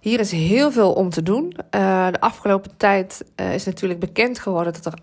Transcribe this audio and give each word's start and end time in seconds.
Hier 0.00 0.20
is 0.20 0.30
heel 0.30 0.72
veel 0.72 0.92
om 0.92 1.10
te 1.10 1.22
doen. 1.22 1.56
Uh, 1.70 2.06
de 2.10 2.20
afgelopen 2.20 2.76
tijd 2.76 3.24
uh, 3.36 3.54
is 3.54 3.64
natuurlijk 3.64 4.00
bekend 4.00 4.38
geworden 4.38 4.72
dat 4.72 4.86
er 4.86 4.98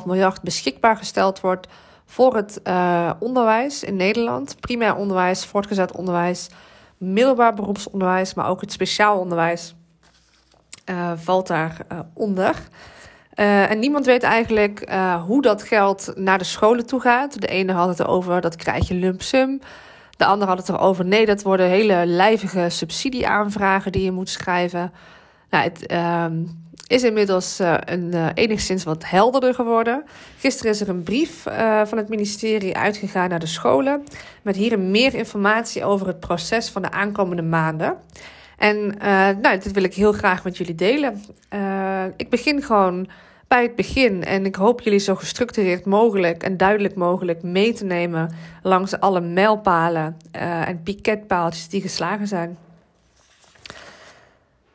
8,5 0.00 0.06
miljard 0.06 0.42
beschikbaar 0.42 0.96
gesteld 0.96 1.40
wordt 1.40 1.66
voor 2.06 2.36
het 2.36 2.60
uh, 2.64 3.10
onderwijs 3.18 3.82
in 3.82 3.96
Nederland. 3.96 4.56
Primair 4.60 4.96
onderwijs, 4.96 5.44
voortgezet 5.44 5.92
onderwijs, 5.92 6.48
middelbaar 6.98 7.54
beroepsonderwijs, 7.54 8.34
maar 8.34 8.48
ook 8.48 8.60
het 8.60 8.72
speciaal 8.72 9.18
onderwijs 9.18 9.74
valt 11.16 11.46
daaronder. 11.46 11.86
onder. 12.14 12.56
en 13.68 13.78
niemand 13.78 14.06
weet 14.06 14.22
eigenlijk 14.22 14.90
hoe 15.26 15.42
dat 15.42 15.62
geld 15.62 16.12
naar 16.14 16.38
de 16.38 16.44
scholen 16.44 16.86
toe 16.86 17.00
gaat. 17.00 17.40
De 17.40 17.46
ene 17.46 17.72
had 17.72 17.88
het 17.98 18.06
over 18.06 18.40
dat 18.40 18.56
krijg 18.56 18.88
je 18.88 18.94
lump 18.94 19.22
sum. 19.22 19.60
De 20.22 20.28
ander 20.28 20.48
had 20.48 20.58
het 20.58 20.68
erover, 20.68 21.04
nee, 21.04 21.26
dat 21.26 21.42
worden 21.42 21.66
hele 21.66 22.02
lijvige 22.06 22.68
subsidieaanvragen 22.68 23.92
die 23.92 24.04
je 24.04 24.12
moet 24.12 24.28
schrijven. 24.28 24.92
Nou, 25.50 25.64
het 25.64 25.92
um, 25.92 26.64
is 26.86 27.02
inmiddels 27.02 27.60
uh, 27.60 27.74
een, 27.84 28.10
uh, 28.14 28.26
enigszins 28.34 28.84
wat 28.84 29.04
helderder 29.06 29.54
geworden. 29.54 30.04
Gisteren 30.38 30.72
is 30.72 30.80
er 30.80 30.88
een 30.88 31.02
brief 31.02 31.46
uh, 31.46 31.80
van 31.84 31.98
het 31.98 32.08
ministerie 32.08 32.76
uitgegaan 32.76 33.28
naar 33.28 33.38
de 33.38 33.46
scholen. 33.46 34.04
Met 34.42 34.56
hierin 34.56 34.90
meer 34.90 35.14
informatie 35.14 35.84
over 35.84 36.06
het 36.06 36.20
proces 36.20 36.68
van 36.68 36.82
de 36.82 36.90
aankomende 36.90 37.42
maanden. 37.42 37.96
En 38.58 38.86
nou, 39.40 39.58
dit 39.58 39.72
wil 39.72 39.84
ik 39.84 39.94
heel 39.94 40.12
graag 40.12 40.44
met 40.44 40.56
jullie 40.56 40.74
delen. 40.74 41.24
ik 42.16 42.30
begin 42.30 42.62
gewoon 42.62 43.08
bij 43.52 43.62
het 43.62 43.76
begin. 43.76 44.24
En 44.24 44.46
ik 44.46 44.54
hoop 44.54 44.80
jullie 44.80 44.98
zo 44.98 45.14
gestructureerd 45.14 45.84
mogelijk 45.84 46.42
en 46.42 46.56
duidelijk 46.56 46.94
mogelijk 46.94 47.42
mee 47.42 47.72
te 47.72 47.84
nemen 47.84 48.34
langs 48.62 49.00
alle 49.00 49.20
mijlpalen 49.20 50.16
uh, 50.36 50.68
en 50.68 50.82
piketpaaltjes 50.82 51.68
die 51.68 51.80
geslagen 51.80 52.26
zijn. 52.26 52.58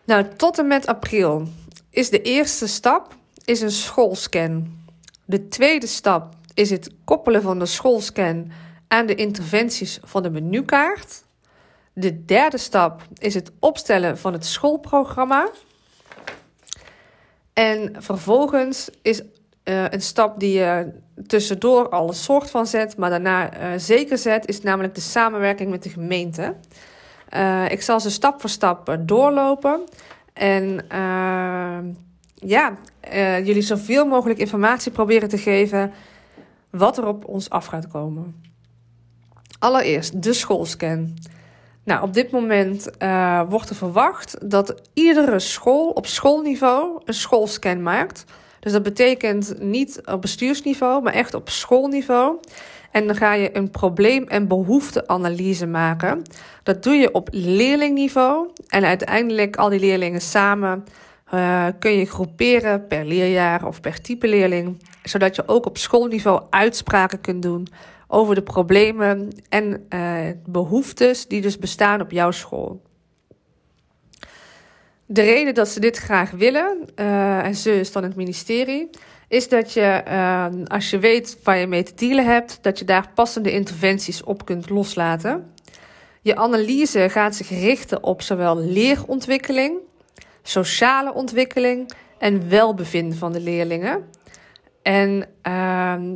Nou, 0.06 0.26
tot 0.36 0.60
en 0.60 0.68
met 0.68 0.88
april 0.88 1.48
is 1.90 2.10
de 2.10 2.22
eerste 2.22 2.68
stap 2.68 3.16
is 3.46 3.62
een 3.62 3.72
schoolscan. 3.72 4.68
De 5.26 5.48
tweede 5.48 5.88
stap 5.88 6.34
is 6.54 6.70
het 6.70 6.92
koppelen 7.04 7.42
van 7.42 7.60
de 7.60 7.66
schoolscan 7.66 8.52
aan 8.88 9.06
de 9.06 9.16
interventies 9.16 10.00
van 10.04 10.24
de 10.24 10.30
menukaart. 10.30 11.24
De 11.94 12.26
derde 12.26 12.58
stap 12.58 13.02
is 13.18 13.34
het 13.34 13.52
opstellen 13.60 14.18
van 14.18 14.34
het 14.34 14.46
schoolprogramma. 14.46 15.50
En 17.58 17.96
vervolgens 17.98 18.90
is 19.02 19.22
uh, 19.22 19.26
een 19.90 20.02
stap 20.02 20.40
die 20.40 20.60
je 20.60 20.94
tussendoor 21.28 21.90
al 21.90 22.08
een 22.08 22.14
soort 22.14 22.50
van 22.50 22.68
zet, 22.68 22.98
maar 22.98 23.10
daarna 23.10 23.54
uh, 23.54 23.80
zeker 23.80 24.18
zet, 24.18 24.48
is 24.48 24.62
namelijk 24.62 24.96
de 24.96 25.02
samenwerking 25.02 25.70
met 25.70 25.84
de 25.84 25.90
gemeente. 25.90 26.56
Uh, 27.34 27.72
ik 27.72 27.82
zal 27.82 28.00
ze 28.00 28.12
stap 28.12 28.42
voor 28.42 28.50
stap 28.50 28.98
doorlopen. 29.00 29.84
En 30.34 30.86
ja, 32.34 32.78
jullie 33.44 33.62
zoveel 33.62 34.06
mogelijk 34.06 34.40
informatie 34.40 34.92
proberen 34.92 35.30
te 35.30 35.38
geven 35.38 35.92
wat 36.70 36.98
er 36.98 37.08
op 37.08 37.26
ons 37.26 37.50
af 37.50 37.66
gaat 37.66 37.88
komen. 37.88 38.44
Allereerst 39.60 40.24
de 40.24 40.34
schoolscan. 40.34 41.14
Nou, 41.88 42.02
op 42.04 42.14
dit 42.14 42.32
moment 42.32 42.90
uh, 43.00 43.42
wordt 43.50 43.70
er 43.70 43.76
verwacht 43.76 44.50
dat 44.52 44.82
iedere 44.94 45.40
school 45.40 45.90
op 45.90 46.06
schoolniveau 46.06 47.02
een 47.06 47.14
schoolscan 47.14 47.82
maakt. 47.82 48.26
Dus 48.60 48.72
dat 48.72 48.84
betekent 48.84 49.54
niet 49.60 50.02
op 50.06 50.22
bestuursniveau, 50.22 51.04
maar 51.04 51.14
echt 51.14 51.34
op 51.34 51.50
schoolniveau. 51.50 52.38
En 52.92 53.08
dan 53.08 53.16
ga 53.16 53.34
je 53.34 53.58
een 53.58 53.72
probleem- 53.72 54.28
en 54.28 54.48
behoefteanalyse 54.48 55.68
maken. 55.68 56.22
Dat 56.64 56.84
doe 56.84 56.94
je 56.94 57.14
op 57.14 57.28
leerlingniveau. 57.32 58.50
En 58.68 58.84
uiteindelijk 58.84 59.56
al 59.56 59.70
die 59.70 59.80
leerlingen 59.80 60.22
samen 60.22 60.86
uh, 61.34 61.66
kun 61.80 61.92
je 61.92 62.06
groeperen 62.06 62.88
per 62.88 63.06
leerjaar 63.06 63.66
of 63.66 63.82
per 63.82 64.02
type 64.02 64.28
leerling. 64.28 64.82
Zodat 65.04 65.36
je 65.36 65.48
ook 65.48 65.66
op 65.66 65.78
schoolniveau 65.78 66.42
uitspraken 66.50 67.22
kunt 67.22 67.42
doen 67.42 67.68
over 68.08 68.36
de 68.36 68.44
problemen 68.44 69.30
en 69.50 69.88
uh, 69.90 70.20
behoeftes 70.46 71.28
die 71.28 71.42
dus 71.42 71.58
bestaan 71.58 72.02
op 72.02 72.12
jouw 72.12 72.32
school. 72.32 72.82
De 75.06 75.22
reden 75.22 75.54
dat 75.54 75.68
ze 75.68 75.80
dit 75.80 75.98
graag 75.98 76.32
willen, 76.32 76.88
uh, 76.96 77.46
en 77.46 77.56
ze 77.56 77.80
is 77.80 77.92
dan 77.92 78.04
het 78.04 78.16
ministerie, 78.16 78.90
is 79.28 79.50
dat 79.50 79.74
je, 79.74 80.04
uh, 80.08 80.46
als 80.66 80.90
je 80.90 81.00
weet 81.00 81.40
waar 81.44 81.58
je 81.58 81.68
mee 81.68 81.84
te 81.84 81.94
dealen 81.96 82.26
hebt, 82.26 82.60
dat 82.62 82.80
je 82.80 82.86
daar 82.86 83.10
passende 83.16 83.52
interventies 83.52 84.24
op 84.24 84.46
kunt 84.46 84.70
loslaten. 84.70 85.54
Je 86.22 86.36
analyse 86.36 87.10
gaat 87.10 87.36
zich 87.36 87.50
richten 87.50 88.04
op 88.04 88.22
zowel 88.22 88.58
leerontwikkeling, 88.58 89.78
sociale 90.42 91.14
ontwikkeling 91.14 91.92
en 92.18 92.50
welbevinden 92.50 93.18
van 93.18 93.32
de 93.32 93.40
leerlingen. 93.40 94.04
En 94.82 95.30
ehm, 95.42 96.16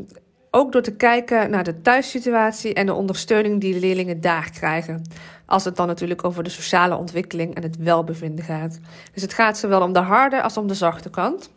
ook 0.52 0.72
door 0.72 0.82
te 0.82 0.96
kijken 0.96 1.50
naar 1.50 1.64
de 1.64 1.82
thuissituatie 1.82 2.74
en 2.74 2.86
de 2.86 2.94
ondersteuning 2.94 3.62
die 3.62 3.74
de 3.74 3.80
leerlingen 3.80 4.22
daar 4.22 4.50
krijgen. 4.52 5.02
Als 5.46 5.66
het 5.66 5.76
dan 5.76 5.88
natuurlijk 5.88 6.24
over 6.24 6.44
de 6.44 6.50
sociale 6.50 6.98
ontwikkeling 6.98 7.56
en 7.56 7.64
het 7.64 7.78
welbevinden 7.78 8.46
gaat. 8.46 8.80
Dus 9.14 9.22
het 9.22 9.34
gaat 9.34 9.58
zowel 9.58 9.82
om 9.82 9.94
de 9.94 10.00
harde 10.00 10.42
als 10.42 10.58
om 10.58 10.68
de 10.68 10.74
zachte 10.74 11.10
kant. 11.10 11.50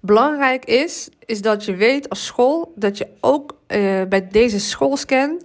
Belangrijk 0.00 0.64
is, 0.64 1.08
is 1.24 1.42
dat 1.42 1.64
je 1.64 1.74
weet 1.74 2.08
als 2.08 2.26
school 2.26 2.72
dat 2.74 2.98
je 2.98 3.06
ook 3.20 3.52
uh, 3.52 4.02
bij 4.08 4.28
deze 4.28 4.60
schoolscan 4.60 5.42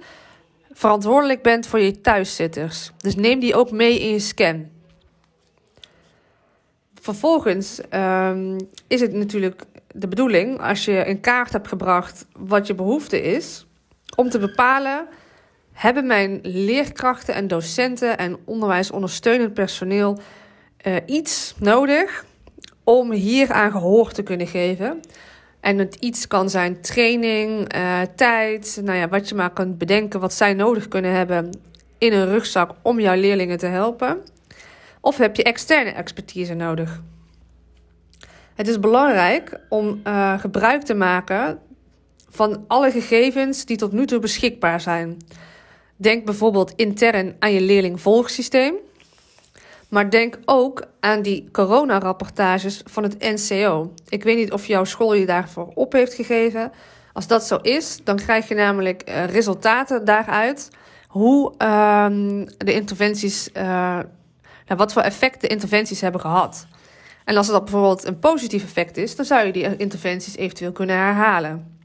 verantwoordelijk 0.72 1.42
bent 1.42 1.68
voor 1.68 1.80
je 1.80 2.02
thuiszitters. 2.02 2.92
Dus 2.98 3.16
neem 3.16 3.40
die 3.40 3.56
ook 3.56 3.72
mee 3.72 4.00
in 4.00 4.12
je 4.12 4.20
scan. 4.20 4.70
Vervolgens 7.04 7.82
um, 7.90 8.58
is 8.88 9.02
het 9.02 9.14
natuurlijk 9.14 9.62
de 9.94 10.08
bedoeling, 10.08 10.62
als 10.62 10.86
je 10.86 10.92
in 10.92 11.20
kaart 11.20 11.52
hebt 11.52 11.68
gebracht 11.68 12.26
wat 12.38 12.68
je 12.68 12.74
behoefte 12.74 13.22
is, 13.22 13.66
om 14.16 14.30
te 14.30 14.40
bepalen: 14.40 15.08
hebben 15.74 16.08
mijn 16.08 16.40
leerkrachten 16.44 17.34
en 17.34 17.48
docenten 17.48 18.18
en 18.18 18.38
onderwijsondersteunend 18.46 19.54
personeel 19.54 20.20
uh, 20.88 20.96
iets 21.06 21.56
nodig 21.60 22.26
om 22.84 23.12
hier 23.12 23.52
aan 23.52 23.72
gehoor 23.72 24.12
te 24.12 24.24
kunnen 24.24 24.48
geven? 24.48 25.00
En 25.60 25.78
het 25.78 25.96
iets 25.96 26.28
kan 26.28 26.50
zijn 26.50 26.82
training, 26.82 27.76
uh, 27.76 28.02
tijd, 28.16 28.82
nou 28.84 28.98
ja, 28.98 29.08
wat 29.08 29.30
je 29.30 29.36
maar 29.36 29.54
kunt 29.54 29.78
bedenken 29.78 30.20
wat 30.20 30.34
zij 30.34 30.54
nodig 30.54 30.88
kunnen 30.88 31.12
hebben 31.12 31.50
in 31.98 32.14
een 32.14 32.28
rugzak 32.28 32.72
om 32.82 33.00
jouw 33.00 33.16
leerlingen 33.16 33.58
te 33.58 33.66
helpen. 33.66 34.22
Of 35.04 35.18
heb 35.18 35.36
je 35.36 35.44
externe 35.44 35.90
expertise 35.90 36.54
nodig? 36.54 37.02
Het 38.54 38.68
is 38.68 38.80
belangrijk 38.80 39.60
om 39.70 40.02
uh, 40.08 40.40
gebruik 40.40 40.84
te 40.84 40.94
maken 40.94 41.60
van 42.30 42.64
alle 42.68 42.92
gegevens 42.92 43.66
die 43.66 43.78
tot 43.78 43.92
nu 43.92 44.06
toe 44.06 44.20
beschikbaar 44.20 44.82
zijn. 44.82 45.18
Denk 45.96 46.26
bijvoorbeeld 46.26 46.74
intern 46.76 47.36
aan 47.40 47.54
je 47.54 47.62
leerlingvolgsysteem. 47.62 48.74
Maar 49.90 50.10
denk 50.10 50.40
ook 50.46 50.84
aan 51.00 51.22
die 51.22 51.50
coronarapportages 51.52 52.82
van 52.86 53.04
het 53.04 53.20
NCO. 53.20 53.94
Ik 54.08 54.24
weet 54.24 54.38
niet 54.38 54.52
of 54.52 54.66
jouw 54.66 54.84
school 54.84 55.14
je 55.14 55.26
daarvoor 55.26 55.72
op 55.74 55.94
heeft 55.94 56.14
gegeven. 56.14 56.72
Als 57.14 57.28
dat 57.28 57.44
zo 57.44 57.58
is, 57.62 58.00
dan 58.04 58.16
krijg 58.16 58.48
je 58.48 58.56
namelijk 58.56 59.10
uh, 59.10 59.26
resultaten 59.26 60.06
daaruit. 60.06 60.70
Hoe 61.08 61.54
uh, 61.58 62.06
de 62.58 62.74
interventies, 62.74 63.50
uh, 63.58 64.00
nou, 64.66 64.80
wat 64.80 64.94
voor 64.94 65.02
effect 65.02 65.42
de 65.42 65.48
interventies 65.48 66.02
hebben 66.02 66.22
gehad. 66.22 66.68
En 67.26 67.38
als 67.38 67.48
dat 67.48 67.64
bijvoorbeeld 67.64 68.06
een 68.06 68.20
positief 68.20 68.64
effect 68.64 68.98
is, 68.98 69.16
dan 69.16 69.26
zou 69.26 69.46
je 69.46 69.52
die 69.52 69.78
interventies 69.78 70.36
eventueel 70.36 70.72
kunnen 70.72 70.96
herhalen. 70.96 71.78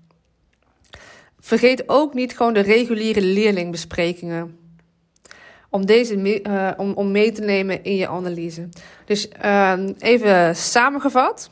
Vergeet 1.41 1.89
ook 1.89 2.15
niet 2.15 2.37
gewoon 2.37 2.53
de 2.55 2.61
reguliere 2.61 3.23
leerlingbesprekingen. 3.23 4.59
Om, 5.71 5.87
deze, 5.87 6.43
uh, 6.43 6.71
om, 6.77 6.93
om 6.93 7.11
mee 7.11 7.33
te 7.33 7.41
nemen 7.41 7.85
in 7.85 7.97
je 7.97 8.09
analyse. 8.09 8.69
Dus 9.05 9.29
uh, 9.45 9.73
even 9.99 10.57
samengevat. 10.57 11.51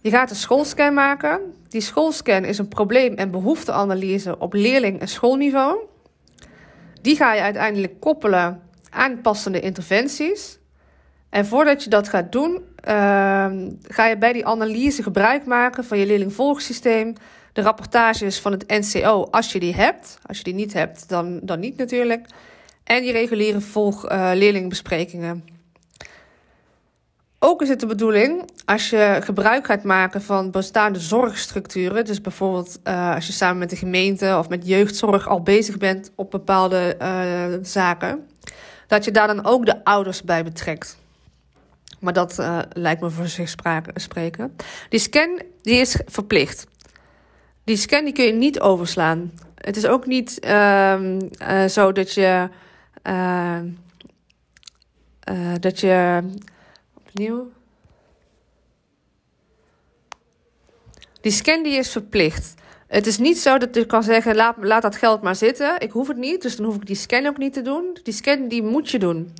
Je 0.00 0.10
gaat 0.10 0.30
een 0.30 0.36
schoolscan 0.36 0.94
maken. 0.94 1.40
Die 1.68 1.80
schoolscan 1.80 2.44
is 2.44 2.58
een 2.58 2.68
probleem- 2.68 3.14
en 3.14 3.30
behoefteanalyse 3.30 4.38
op 4.38 4.52
leerling- 4.52 5.00
en 5.00 5.08
schoolniveau. 5.08 5.78
Die 7.02 7.16
ga 7.16 7.34
je 7.34 7.40
uiteindelijk 7.40 8.00
koppelen 8.00 8.62
aan 8.94 9.20
passende 9.20 9.60
interventies. 9.60 10.58
En 11.30 11.46
voordat 11.46 11.84
je 11.84 11.90
dat 11.90 12.08
gaat 12.08 12.32
doen, 12.32 12.62
ehm, 12.76 13.70
ga 13.82 14.06
je 14.06 14.18
bij 14.18 14.32
die 14.32 14.46
analyse 14.46 15.02
gebruik 15.02 15.44
maken 15.44 15.84
van 15.84 15.98
je 15.98 16.06
leerlingvolgsysteem, 16.06 17.14
de 17.52 17.62
rapportages 17.62 18.40
van 18.40 18.52
het 18.52 18.68
NCO 18.68 19.28
als 19.30 19.52
je 19.52 19.60
die 19.60 19.74
hebt. 19.74 20.18
Als 20.26 20.38
je 20.38 20.44
die 20.44 20.54
niet 20.54 20.72
hebt, 20.72 21.08
dan, 21.08 21.40
dan 21.42 21.60
niet 21.60 21.76
natuurlijk. 21.76 22.26
En 22.84 23.04
je 23.04 23.12
reguliere 23.12 23.60
volg 23.60 24.10
uh, 24.10 24.30
leerlingbesprekingen. 24.34 25.44
Ook 27.38 27.62
is 27.62 27.68
het 27.68 27.80
de 27.80 27.86
bedoeling, 27.86 28.50
als 28.64 28.90
je 28.90 29.18
gebruik 29.24 29.66
gaat 29.66 29.82
maken 29.82 30.22
van 30.22 30.50
bestaande 30.50 30.98
zorgstructuren, 30.98 32.04
dus 32.04 32.20
bijvoorbeeld 32.20 32.80
uh, 32.84 33.14
als 33.14 33.26
je 33.26 33.32
samen 33.32 33.58
met 33.58 33.70
de 33.70 33.76
gemeente 33.76 34.36
of 34.38 34.48
met 34.48 34.66
jeugdzorg 34.66 35.28
al 35.28 35.42
bezig 35.42 35.78
bent 35.78 36.10
op 36.14 36.30
bepaalde 36.30 36.96
uh, 37.02 37.58
zaken, 37.62 38.26
dat 38.86 39.04
je 39.04 39.10
daar 39.10 39.26
dan 39.26 39.44
ook 39.44 39.66
de 39.66 39.84
ouders 39.84 40.22
bij 40.22 40.44
betrekt. 40.44 40.98
Maar 42.00 42.12
dat 42.12 42.38
uh, 42.38 42.58
lijkt 42.72 43.00
me 43.00 43.10
voor 43.10 43.28
zich 43.28 43.54
spreken. 43.94 44.56
Die 44.88 45.00
scan 45.00 45.42
die 45.62 45.74
is 45.74 46.00
verplicht. 46.06 46.66
Die 47.64 47.76
scan 47.76 48.04
die 48.04 48.12
kun 48.12 48.24
je 48.24 48.32
niet 48.32 48.60
overslaan. 48.60 49.32
Het 49.54 49.76
is 49.76 49.86
ook 49.86 50.06
niet 50.06 50.44
uh, 50.44 51.00
uh, 51.42 51.64
zo 51.64 51.92
dat 51.92 52.12
je. 52.14 52.48
Uh, 53.02 53.60
dat 55.60 55.80
je. 55.80 56.22
Opnieuw. 56.94 57.50
Die 61.20 61.32
scan 61.32 61.62
die 61.62 61.78
is 61.78 61.90
verplicht. 61.90 62.54
Het 62.94 63.06
is 63.06 63.18
niet 63.18 63.38
zo 63.38 63.58
dat 63.58 63.74
je 63.74 63.86
kan 63.86 64.02
zeggen: 64.02 64.34
laat, 64.34 64.56
laat 64.60 64.82
dat 64.82 64.96
geld 64.96 65.22
maar 65.22 65.36
zitten. 65.36 65.80
Ik 65.80 65.90
hoef 65.90 66.08
het 66.08 66.16
niet, 66.16 66.42
dus 66.42 66.56
dan 66.56 66.66
hoef 66.66 66.74
ik 66.74 66.86
die 66.86 66.96
scan 66.96 67.26
ook 67.26 67.38
niet 67.38 67.52
te 67.52 67.62
doen. 67.62 67.96
Die 68.02 68.14
scan 68.14 68.48
die 68.48 68.62
moet 68.62 68.90
je 68.90 68.98
doen. 68.98 69.34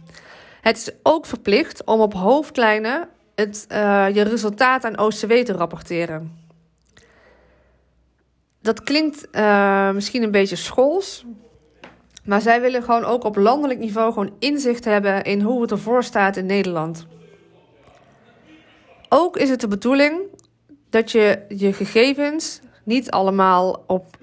Het 0.60 0.76
is 0.76 0.90
ook 1.02 1.26
verplicht 1.26 1.84
om 1.84 2.00
op 2.00 2.14
hoofdlijnen 2.14 3.08
het, 3.34 3.66
uh, 3.72 4.06
je 4.14 4.22
resultaat 4.22 4.84
aan 4.84 4.98
OCW 4.98 5.32
te 5.32 5.52
rapporteren. 5.52 6.38
Dat 8.60 8.82
klinkt 8.82 9.28
uh, 9.32 9.90
misschien 9.90 10.22
een 10.22 10.30
beetje 10.30 10.56
schools. 10.56 11.24
Maar 12.24 12.40
zij 12.40 12.60
willen 12.60 12.82
gewoon 12.82 13.04
ook 13.04 13.24
op 13.24 13.36
landelijk 13.36 13.80
niveau 13.80 14.12
gewoon 14.12 14.34
inzicht 14.38 14.84
hebben 14.84 15.24
in 15.24 15.40
hoe 15.40 15.62
het 15.62 15.70
ervoor 15.70 16.04
staat 16.04 16.36
in 16.36 16.46
Nederland. 16.46 17.06
Ook 19.08 19.36
is 19.36 19.50
het 19.50 19.60
de 19.60 19.68
bedoeling 19.68 20.20
dat 20.90 21.10
je 21.10 21.44
je 21.48 21.72
gegevens 21.72 22.60
niet 22.84 23.10
allemaal 23.10 23.84
op 23.86 24.16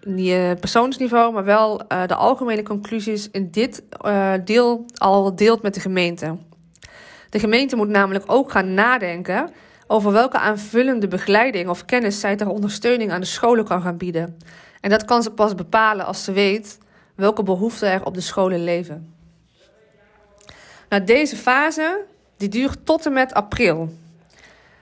persoonsniveau, 0.60 1.34
maar 1.34 1.44
wel 1.44 1.82
uh, 1.82 2.08
de 2.08 2.16
algemene 2.16 2.64
conclusies 2.64 3.30
in 3.32 3.52
dit 3.52 3.84
uh, 4.06 4.34
deel 4.46 4.86
al 4.98 5.36
deelt 5.36 5.62
met 5.62 5.74
de 5.74 5.80
gemeente. 5.80 6.38
De 7.30 7.40
gemeente 7.40 7.76
moet 7.76 7.90
namelijk 7.90 8.24
ook 8.28 8.52
gaan 8.52 8.74
nadenken 8.74 9.50
over 9.88 10.12
welke 10.12 10.38
aanvullende 10.38 11.08
begeleiding 11.08 11.70
of 11.70 11.86
kennis 11.86 12.20
zij 12.20 12.36
ter 12.36 12.50
ondersteuning 12.50 13.12
aan 13.12 13.20
de 13.20 13.26
scholen 13.26 13.66
kan 13.66 13.82
gaan 13.82 13.98
bieden. 13.98 14.38
En 14.82 14.90
dat 14.90 15.06
kan 15.06 15.24
ze 15.24 15.32
pas 15.32 15.56
bepalen 15.56 16.06
als 16.06 16.24
ze 16.24 16.32
weet 16.32 16.78
welke 17.16 17.44
behoeften 17.44 17.92
er 17.92 18.06
op 18.06 18.14
de 18.14 18.22
scholen 18.22 18.64
leven. 18.64 19.14
Nou, 20.90 21.04
deze 21.04 21.36
fase 21.36 22.06
die 22.38 22.50
duurt 22.50 22.86
tot 22.86 23.06
en 23.06 23.14
met 23.14 23.34
april. 23.34 23.90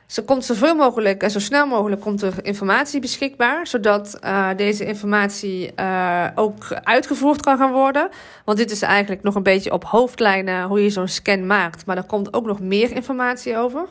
Ze 0.09 0.23
komt 0.23 0.45
zoveel 0.45 0.75
mogelijk 0.75 1.23
en 1.23 1.31
zo 1.31 1.39
snel 1.39 1.67
mogelijk 1.67 2.01
komt 2.01 2.21
er 2.21 2.33
informatie 2.41 2.99
beschikbaar, 2.99 3.67
zodat 3.67 4.19
uh, 4.23 4.49
deze 4.55 4.85
informatie 4.85 5.71
uh, 5.75 6.27
ook 6.35 6.73
uitgevoerd 6.83 7.41
kan 7.41 7.57
gaan 7.57 7.71
worden. 7.71 8.09
Want 8.45 8.57
dit 8.57 8.71
is 8.71 8.81
eigenlijk 8.81 9.23
nog 9.23 9.35
een 9.35 9.43
beetje 9.43 9.71
op 9.71 9.83
hoofdlijnen 9.83 10.63
hoe 10.63 10.83
je 10.83 10.89
zo'n 10.89 11.07
scan 11.07 11.45
maakt, 11.45 11.85
maar 11.85 11.97
er 11.97 12.03
komt 12.03 12.33
ook 12.33 12.45
nog 12.45 12.59
meer 12.59 12.91
informatie 12.91 13.57
over. 13.57 13.87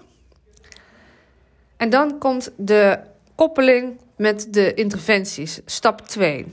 En 1.76 1.90
dan 1.90 2.18
komt 2.18 2.52
de 2.56 2.98
koppeling 3.34 4.00
met 4.16 4.46
de 4.50 4.74
interventies, 4.74 5.60
stap 5.64 6.00
2. 6.00 6.46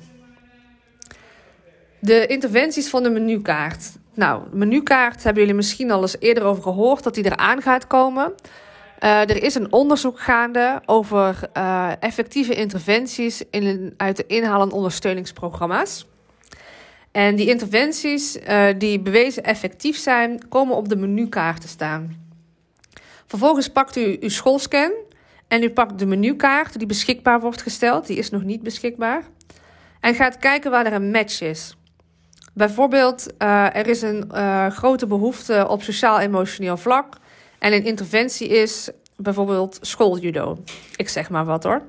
De 2.00 2.26
interventies 2.26 2.90
van 2.90 3.04
de 3.04 3.10
menukaart. 3.10 3.92
Nou, 4.14 4.44
de 4.50 4.56
menukaart 4.56 5.24
hebben 5.24 5.42
jullie 5.42 5.58
misschien 5.58 5.92
al 5.92 6.02
eens 6.02 6.20
eerder 6.20 6.44
over 6.44 6.64
gehoord 6.64 7.04
dat 7.04 7.14
die 7.14 7.26
eraan 7.26 7.62
gaat 7.62 7.88
komen. 7.88 8.34
Uh, 9.06 9.22
er 9.22 9.44
is 9.44 9.56
een 9.56 9.72
onderzoek 9.72 10.20
gaande 10.20 10.82
over 10.86 11.50
uh, 11.58 11.92
effectieve 12.00 12.56
interventies 12.56 13.44
in, 13.50 13.94
uit 13.98 14.18
de 14.18 14.26
en 14.26 14.72
ondersteuningsprogramma's. 14.72 16.08
En 17.12 17.36
die 17.36 17.48
interventies 17.48 18.38
uh, 18.38 18.68
die 18.78 19.00
bewezen 19.00 19.44
effectief 19.44 19.98
zijn, 19.98 20.48
komen 20.48 20.76
op 20.76 20.90
de 20.90 20.96
menukaart 20.96 21.62
te 21.62 21.68
staan. 21.68 22.28
Vervolgens 23.26 23.70
pakt 23.70 23.96
u 23.96 24.18
uw 24.20 24.30
schoolscan 24.30 24.92
en 25.48 25.64
u 25.64 25.70
pakt 25.70 26.00
de 26.00 26.06
menukaart 26.06 26.78
die 26.78 26.88
beschikbaar 26.88 27.40
wordt 27.40 27.62
gesteld. 27.62 28.08
Die 28.08 28.18
is 28.18 28.30
nog 28.30 28.44
niet 28.44 28.64
beschikbaar. 28.64 29.24
En 30.00 30.16
gaat 30.16 30.38
kijken 30.38 30.72
waar 30.72 30.86
er 30.86 30.94
een 30.94 31.12
match 31.12 31.42
is. 31.42 31.78
Bijvoorbeeld, 32.54 33.34
er 33.38 33.88
is 33.88 34.02
een 34.02 34.32
grote 34.72 35.08
behoefte 35.08 35.68
op 35.70 35.82
sociaal-emotioneel 35.82 36.78
vlak 36.78 37.18
en 37.66 37.74
een 37.74 37.86
interventie 37.86 38.48
is 38.48 38.90
bijvoorbeeld 39.16 39.78
schooljudo. 39.82 40.58
Ik 40.96 41.10
zeg 41.10 41.30
maar 41.30 41.46
wat 41.46 41.64
hoor. 41.64 41.82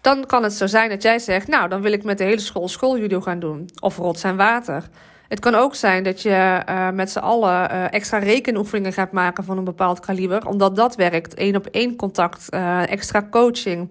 Dan 0.00 0.26
kan 0.26 0.42
het 0.42 0.52
zo 0.52 0.66
zijn 0.66 0.88
dat 0.88 1.02
jij 1.02 1.18
zegt, 1.18 1.48
nou 1.48 1.68
dan 1.68 1.80
wil 1.80 1.92
ik 1.92 2.04
met 2.04 2.18
de 2.18 2.24
hele 2.24 2.40
school 2.40 2.68
schooljudo 2.68 3.20
gaan 3.20 3.38
doen. 3.38 3.68
Of 3.80 3.96
rots 3.96 4.22
en 4.22 4.36
water. 4.36 4.88
Het 5.28 5.40
kan 5.40 5.54
ook 5.54 5.74
zijn 5.74 6.02
dat 6.02 6.22
je 6.22 6.62
uh, 6.68 6.90
met 6.90 7.10
z'n 7.10 7.18
allen 7.18 7.70
uh, 7.70 7.92
extra 7.92 8.18
rekenoefeningen 8.18 8.92
gaat 8.92 9.12
maken 9.12 9.44
van 9.44 9.58
een 9.58 9.64
bepaald 9.64 10.00
kaliber. 10.00 10.46
Omdat 10.46 10.76
dat 10.76 10.94
werkt. 10.94 11.40
Eén 11.40 11.56
op 11.56 11.66
één 11.66 11.96
contact, 11.96 12.46
uh, 12.54 12.90
extra 12.90 13.26
coaching. 13.30 13.90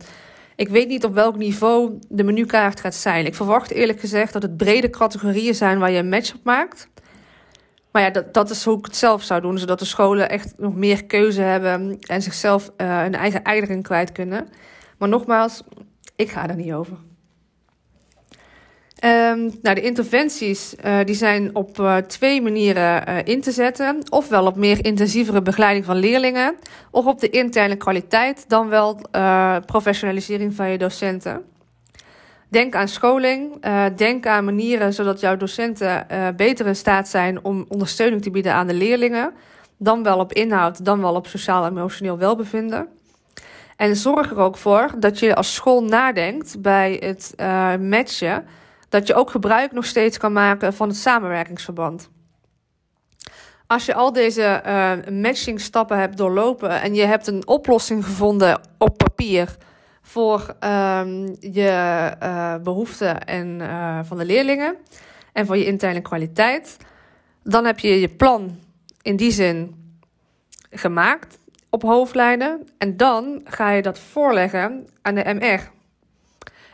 Ik 0.55 0.69
weet 0.69 0.87
niet 0.87 1.05
op 1.05 1.13
welk 1.13 1.35
niveau 1.35 1.99
de 2.09 2.23
menukaart 2.23 2.79
gaat 2.79 2.95
zijn. 2.95 3.25
Ik 3.25 3.35
verwacht 3.35 3.71
eerlijk 3.71 3.99
gezegd 3.99 4.33
dat 4.33 4.41
het 4.41 4.57
brede 4.57 4.89
categorieën 4.89 5.55
zijn 5.55 5.79
waar 5.79 5.91
je 5.91 5.99
een 5.99 6.09
match 6.09 6.33
op 6.33 6.43
maakt. 6.43 6.87
Maar 7.93 8.01
ja, 8.01 8.09
dat, 8.09 8.33
dat 8.33 8.49
is 8.49 8.63
hoe 8.63 8.77
ik 8.77 8.85
het 8.85 8.95
zelf 8.95 9.23
zou 9.23 9.41
doen. 9.41 9.57
Zodat 9.57 9.79
de 9.79 9.85
scholen 9.85 10.29
echt 10.29 10.53
nog 10.57 10.75
meer 10.75 11.05
keuze 11.05 11.41
hebben 11.41 11.99
en 11.99 12.21
zichzelf 12.21 12.71
uh, 12.77 13.01
hun 13.01 13.15
eigen 13.15 13.43
eieren 13.43 13.81
kwijt 13.81 14.11
kunnen. 14.11 14.47
Maar 14.97 15.09
nogmaals, 15.09 15.63
ik 16.15 16.29
ga 16.29 16.49
er 16.49 16.55
niet 16.55 16.73
over. 16.73 16.97
Um, 19.05 19.51
nou, 19.61 19.75
de 19.75 19.81
interventies 19.81 20.75
uh, 20.85 20.99
die 21.05 21.15
zijn 21.15 21.55
op 21.55 21.79
uh, 21.79 21.97
twee 21.97 22.41
manieren 22.41 23.25
in 23.25 23.41
te 23.41 23.51
zetten. 23.51 23.97
Ofwel 24.09 24.45
op 24.45 24.55
meer 24.55 24.85
intensievere 24.85 25.41
begeleiding 25.41 25.85
van 25.85 25.95
leerlingen, 25.95 26.55
of 26.91 27.05
op 27.05 27.19
de 27.19 27.29
interne 27.29 27.75
kwaliteit, 27.75 28.49
dan 28.49 28.69
wel 28.69 29.01
professionalisering 29.65 30.53
van 30.53 30.69
je 30.69 30.77
docenten. 30.77 31.41
Denk 32.53 32.75
aan 32.75 32.87
scholing. 32.87 33.65
Uh, 33.65 33.85
denk 33.95 34.25
aan 34.25 34.45
manieren 34.45 34.93
zodat 34.93 35.19
jouw 35.19 35.37
docenten 35.37 36.05
uh, 36.11 36.27
beter 36.35 36.67
in 36.67 36.75
staat 36.75 37.07
zijn 37.07 37.43
om 37.43 37.65
ondersteuning 37.67 38.21
te 38.21 38.31
bieden 38.31 38.53
aan 38.53 38.67
de 38.67 38.73
leerlingen. 38.73 39.33
Dan 39.77 40.03
wel 40.03 40.19
op 40.19 40.33
inhoud, 40.33 40.85
dan 40.85 41.01
wel 41.01 41.15
op 41.15 41.27
sociaal 41.27 41.65
en 41.65 41.69
emotioneel 41.69 42.17
welbevinden. 42.17 42.87
En 43.75 43.95
zorg 43.95 44.31
er 44.31 44.37
ook 44.37 44.57
voor 44.57 44.91
dat 44.97 45.19
je 45.19 45.35
als 45.35 45.53
school 45.53 45.83
nadenkt 45.83 46.61
bij 46.61 46.97
het 46.99 47.33
uh, 47.37 47.75
matchen. 47.75 48.45
Dat 48.89 49.07
je 49.07 49.13
ook 49.13 49.29
gebruik 49.29 49.71
nog 49.71 49.85
steeds 49.85 50.17
kan 50.17 50.33
maken 50.33 50.73
van 50.73 50.87
het 50.87 50.97
samenwerkingsverband. 50.97 52.09
Als 53.67 53.85
je 53.85 53.93
al 53.93 54.13
deze 54.13 54.61
matchingstappen 55.11 55.99
hebt 55.99 56.17
doorlopen 56.17 56.81
en 56.81 56.95
je 56.95 57.05
hebt 57.05 57.27
een 57.27 57.47
oplossing 57.47 58.05
gevonden 58.05 58.61
op 58.77 58.97
papier 58.97 59.57
voor 60.05 60.55
um, 60.59 61.35
je 61.39 62.11
uh, 62.23 62.55
behoeften 62.57 63.25
en, 63.25 63.59
uh, 63.59 63.99
van 64.03 64.17
de 64.17 64.25
leerlingen 64.25 64.75
en 65.33 65.45
voor 65.45 65.57
je 65.57 65.65
interne 65.65 66.01
kwaliteit. 66.01 66.77
Dan 67.43 67.65
heb 67.65 67.79
je 67.79 67.99
je 67.99 68.09
plan 68.09 68.59
in 69.01 69.15
die 69.15 69.31
zin 69.31 69.75
gemaakt 70.71 71.37
op 71.69 71.81
hoofdlijnen. 71.81 72.67
En 72.77 72.97
dan 72.97 73.41
ga 73.43 73.69
je 73.69 73.81
dat 73.81 73.99
voorleggen 73.99 74.87
aan 75.01 75.15
de 75.15 75.33
MR. 75.33 75.71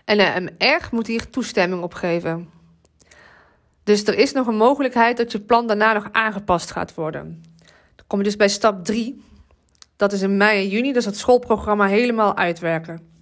En 0.05 0.17
de 0.17 0.53
MR 0.57 0.87
moet 0.91 1.07
hier 1.07 1.29
toestemming 1.29 1.83
op 1.83 1.93
geven. 1.93 2.49
Dus 3.83 4.03
er 4.03 4.17
is 4.17 4.31
nog 4.31 4.47
een 4.47 4.57
mogelijkheid 4.57 5.17
dat 5.17 5.31
je 5.31 5.39
plan 5.39 5.67
daarna 5.67 5.93
nog 5.93 6.07
aangepast 6.11 6.71
gaat 6.71 6.93
worden. 6.93 7.43
Dan 7.95 8.05
kom 8.07 8.17
je 8.17 8.23
dus 8.23 8.35
bij 8.35 8.49
stap 8.49 8.85
3. 8.85 9.23
Dat 9.95 10.13
is 10.13 10.21
in 10.21 10.37
mei 10.37 10.63
en 10.63 10.69
juni, 10.69 10.93
dus 10.93 11.05
het 11.05 11.17
schoolprogramma 11.17 11.85
helemaal 11.85 12.37
uitwerken. 12.37 13.18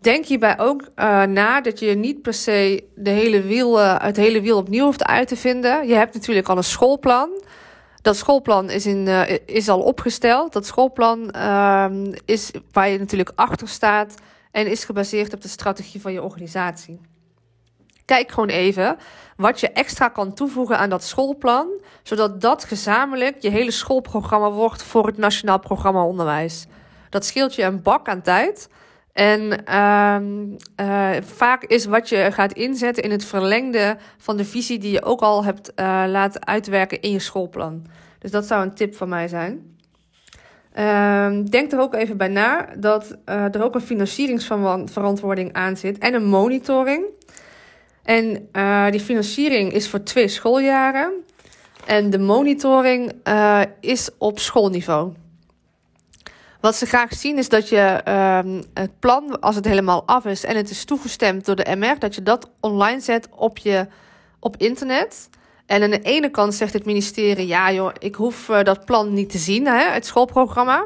Denk 0.00 0.24
hierbij 0.24 0.58
ook 0.58 0.80
uh, 0.82 1.22
na 1.22 1.60
dat 1.60 1.78
je 1.78 1.94
niet 1.94 2.22
per 2.22 2.34
se 2.34 2.84
de 2.94 3.10
hele 3.10 3.42
uh, 3.44 3.96
het 3.98 4.16
hele 4.16 4.40
wiel 4.40 4.56
opnieuw 4.56 4.84
hoeft 4.84 5.04
uit 5.04 5.28
te 5.28 5.36
vinden. 5.36 5.88
Je 5.88 5.94
hebt 5.94 6.14
natuurlijk 6.14 6.48
al 6.48 6.56
een 6.56 6.64
schoolplan. 6.64 7.42
Dat 8.02 8.16
schoolplan 8.16 8.70
is, 8.70 8.86
in, 8.86 9.06
uh, 9.06 9.22
is 9.46 9.68
al 9.68 9.80
opgesteld. 9.80 10.52
Dat 10.52 10.66
schoolplan 10.66 11.30
ehm, 11.30 12.14
is 12.24 12.50
waar 12.72 12.88
je 12.88 12.98
natuurlijk 12.98 13.32
achter 13.34 13.68
staat 13.68 14.14
en 14.50 14.66
is 14.66 14.84
gebaseerd 14.84 15.34
op 15.34 15.40
de 15.40 15.48
strategie 15.48 16.00
van 16.00 16.12
je 16.12 16.22
organisatie. 16.22 17.00
Kijk 18.04 18.30
gewoon 18.30 18.48
even 18.48 18.96
wat 19.36 19.60
je 19.60 19.70
extra 19.70 20.08
kan 20.08 20.34
toevoegen 20.34 20.78
aan 20.78 20.90
dat 20.90 21.04
schoolplan, 21.04 21.68
zodat 22.02 22.40
dat 22.40 22.64
gezamenlijk 22.64 23.42
je 23.42 23.50
hele 23.50 23.70
schoolprogramma 23.70 24.50
wordt 24.50 24.82
voor 24.82 25.06
het 25.06 25.16
Nationaal 25.16 25.58
Programma 25.58 26.04
Onderwijs. 26.04 26.66
Dat 27.10 27.24
scheelt 27.24 27.54
je 27.54 27.62
een 27.62 27.82
bak 27.82 28.08
aan 28.08 28.22
tijd. 28.22 28.68
En 29.12 29.64
uh, 30.80 31.16
vaak 31.22 31.64
is 31.64 31.84
wat 31.84 32.08
je 32.08 32.28
gaat 32.32 32.52
inzetten 32.52 33.02
in 33.02 33.10
het 33.10 33.24
verlengde 33.24 33.96
van 34.18 34.36
de 34.36 34.44
visie 34.44 34.78
die 34.78 34.92
je 34.92 35.02
ook 35.02 35.20
al 35.20 35.44
hebt 35.44 35.72
uh, 35.76 36.04
laten 36.08 36.46
uitwerken 36.46 37.00
in 37.00 37.10
je 37.10 37.18
schoolplan. 37.18 37.86
Dus 38.18 38.30
dat 38.30 38.46
zou 38.46 38.62
een 38.62 38.74
tip 38.74 38.94
van 38.94 39.08
mij 39.08 39.28
zijn. 39.28 39.78
Uh, 40.78 41.30
denk 41.44 41.72
er 41.72 41.80
ook 41.80 41.94
even 41.94 42.16
bij 42.16 42.28
na 42.28 42.68
dat 42.76 43.18
uh, 43.28 43.54
er 43.54 43.62
ook 43.62 43.74
een 43.74 43.80
financieringsverantwoording 43.80 45.52
aan 45.52 45.76
zit 45.76 45.98
en 45.98 46.14
een 46.14 46.24
monitoring. 46.24 47.04
En 48.02 48.48
die 48.90 49.00
financiering 49.00 49.72
is 49.72 49.88
voor 49.88 50.02
twee 50.02 50.28
schooljaren. 50.28 51.12
En 51.86 52.10
de 52.10 52.18
monitoring 52.18 53.12
is 53.80 54.10
op 54.18 54.38
schoolniveau. 54.38 55.12
Wat 56.60 56.76
ze 56.76 56.86
graag 56.86 57.14
zien 57.14 57.38
is 57.38 57.48
dat 57.48 57.68
je 57.68 58.00
uh, 58.08 58.60
het 58.74 58.98
plan, 58.98 59.40
als 59.40 59.54
het 59.54 59.64
helemaal 59.64 60.02
af 60.06 60.24
is 60.24 60.44
en 60.44 60.56
het 60.56 60.70
is 60.70 60.84
toegestemd 60.84 61.44
door 61.44 61.56
de 61.56 61.76
MR, 61.76 61.98
dat 61.98 62.14
je 62.14 62.22
dat 62.22 62.50
online 62.60 63.00
zet 63.00 63.28
op, 63.30 63.58
je, 63.58 63.86
op 64.38 64.56
internet. 64.56 65.28
En 65.66 65.82
aan 65.82 65.90
de 65.90 66.00
ene 66.00 66.30
kant 66.30 66.54
zegt 66.54 66.72
het 66.72 66.84
ministerie: 66.84 67.46
ja, 67.46 67.72
joh, 67.72 67.90
ik 67.98 68.14
hoef 68.14 68.48
uh, 68.48 68.62
dat 68.62 68.84
plan 68.84 69.12
niet 69.12 69.30
te 69.30 69.38
zien, 69.38 69.66
hè, 69.66 69.90
het 69.90 70.06
schoolprogramma. 70.06 70.84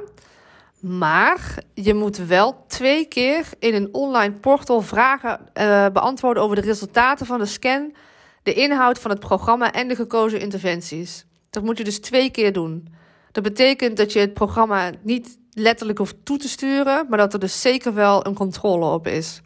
Maar 0.80 1.58
je 1.74 1.94
moet 1.94 2.16
wel 2.16 2.64
twee 2.66 3.04
keer 3.04 3.46
in 3.58 3.74
een 3.74 3.88
online 3.92 4.34
portal 4.34 4.80
vragen 4.80 5.40
uh, 5.54 5.86
beantwoorden 5.92 6.42
over 6.42 6.56
de 6.56 6.62
resultaten 6.62 7.26
van 7.26 7.38
de 7.38 7.46
scan, 7.46 7.94
de 8.42 8.54
inhoud 8.54 8.98
van 8.98 9.10
het 9.10 9.20
programma 9.20 9.72
en 9.72 9.88
de 9.88 9.94
gekozen 9.94 10.40
interventies. 10.40 11.24
Dat 11.50 11.62
moet 11.62 11.78
je 11.78 11.84
dus 11.84 12.00
twee 12.00 12.30
keer 12.30 12.52
doen. 12.52 12.88
Dat 13.32 13.42
betekent 13.42 13.96
dat 13.96 14.12
je 14.12 14.18
het 14.18 14.34
programma 14.34 14.90
niet 15.02 15.38
letterlijk 15.54 15.98
hoeft 15.98 16.16
toe 16.22 16.38
te 16.38 16.48
sturen, 16.48 17.06
maar 17.08 17.18
dat 17.18 17.32
er 17.32 17.40
dus 17.40 17.60
zeker 17.60 17.94
wel 17.94 18.26
een 18.26 18.34
controle 18.34 18.86
op 18.86 19.06
is. 19.06 19.40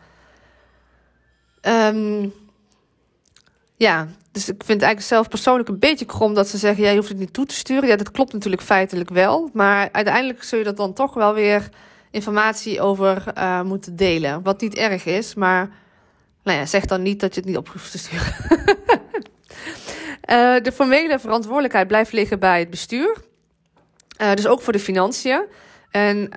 Um, 1.63 2.33
ja, 3.77 4.09
dus 4.33 4.49
ik 4.49 4.65
vind 4.65 4.81
het 4.81 4.83
eigenlijk 4.83 5.01
zelf 5.01 5.29
persoonlijk 5.29 5.69
een 5.69 5.79
beetje 5.79 6.05
krom 6.05 6.35
dat 6.35 6.49
ze 6.49 6.59
zeggen: 6.59 6.85
ja, 6.85 6.91
je 6.91 6.97
hoeft 6.97 7.09
het 7.09 7.19
niet 7.19 7.33
toe 7.33 7.47
te 7.47 7.55
sturen. 7.55 7.89
Ja, 7.89 7.97
dat 7.97 8.11
klopt 8.11 8.33
natuurlijk 8.33 8.63
feitelijk 8.63 9.11
wel. 9.11 9.51
Maar 9.53 9.89
uiteindelijk 9.93 10.43
zul 10.43 10.59
je 10.59 10.65
dat 10.65 10.77
dan 10.77 10.93
toch 10.93 11.15
wel 11.15 11.35
weer 11.35 11.69
informatie 12.11 12.81
over 12.81 13.25
uh, 13.37 13.63
moeten 13.63 13.97
delen. 13.97 14.43
Wat 14.43 14.61
niet 14.61 14.75
erg 14.75 15.05
is, 15.05 15.35
maar 15.35 15.71
nou 16.43 16.59
ja, 16.59 16.67
zeg 16.67 16.85
dan 16.85 17.03
niet 17.03 17.21
dat 17.21 17.35
je 17.35 17.41
het 17.41 17.49
niet 17.49 17.59
op 17.59 17.69
hoeft 17.69 17.91
te 17.91 17.99
sturen. 17.99 18.35
uh, 20.31 20.63
de 20.67 20.73
formele 20.75 21.19
verantwoordelijkheid 21.19 21.87
blijft 21.87 22.13
liggen 22.13 22.39
bij 22.39 22.59
het 22.59 22.71
bestuur. 22.71 23.17
Uh, 24.23 24.35
dus 24.35 24.47
ook 24.47 24.63
voor 24.63 24.73
de 24.73 24.79
financiën. 24.79 25.45
En 25.91 26.35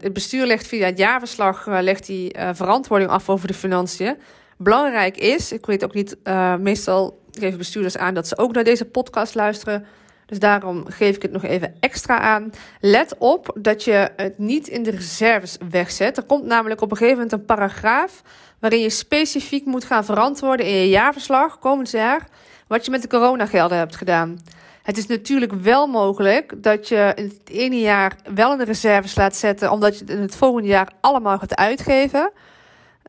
het 0.00 0.12
bestuur 0.12 0.46
legt 0.46 0.66
via 0.66 0.86
het 0.86 0.98
jaarverslag 0.98 1.66
legt 1.66 2.06
die, 2.06 2.36
verantwoording 2.52 3.10
af 3.10 3.28
over 3.28 3.48
de 3.48 3.54
financiën. 3.54 4.16
Belangrijk 4.58 5.16
is, 5.16 5.52
ik 5.52 5.66
weet 5.66 5.84
ook 5.84 5.94
niet, 5.94 6.16
meestal 6.58 7.20
geven 7.30 7.58
bestuurders 7.58 7.96
aan 7.96 8.14
dat 8.14 8.28
ze 8.28 8.38
ook 8.38 8.52
naar 8.52 8.64
deze 8.64 8.84
podcast 8.84 9.34
luisteren. 9.34 9.86
Dus 10.26 10.38
daarom 10.38 10.84
geef 10.88 11.16
ik 11.16 11.22
het 11.22 11.32
nog 11.32 11.44
even 11.44 11.74
extra 11.80 12.18
aan. 12.18 12.52
Let 12.80 13.14
op 13.18 13.56
dat 13.58 13.84
je 13.84 14.10
het 14.16 14.38
niet 14.38 14.68
in 14.68 14.82
de 14.82 14.90
reserves 14.90 15.56
wegzet. 15.70 16.16
Er 16.16 16.22
komt 16.22 16.44
namelijk 16.44 16.80
op 16.80 16.90
een 16.90 16.96
gegeven 16.96 17.18
moment 17.18 17.34
een 17.34 17.44
paragraaf 17.44 18.22
waarin 18.58 18.80
je 18.80 18.90
specifiek 18.90 19.64
moet 19.64 19.84
gaan 19.84 20.04
verantwoorden 20.04 20.66
in 20.66 20.72
je 20.72 20.88
jaarverslag 20.88 21.58
komend 21.58 21.90
jaar 21.90 22.26
wat 22.66 22.84
je 22.84 22.90
met 22.90 23.02
de 23.02 23.08
coronagelden 23.08 23.78
hebt 23.78 23.96
gedaan. 23.96 24.38
Het 24.86 24.96
is 24.96 25.06
natuurlijk 25.06 25.52
wel 25.52 25.86
mogelijk 25.86 26.62
dat 26.62 26.88
je 26.88 27.12
in 27.14 27.24
het 27.24 27.50
ene 27.50 27.80
jaar 27.80 28.16
wel 28.34 28.52
in 28.52 28.58
de 28.58 28.64
reserves 28.64 29.14
laat 29.14 29.36
zetten, 29.36 29.70
omdat 29.70 29.98
je 29.98 30.04
het 30.04 30.10
in 30.10 30.20
het 30.20 30.36
volgende 30.36 30.68
jaar 30.68 30.92
allemaal 31.00 31.38
gaat 31.38 31.56
uitgeven. 31.56 32.32